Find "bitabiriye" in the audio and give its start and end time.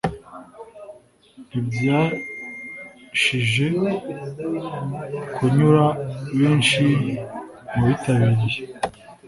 7.87-8.59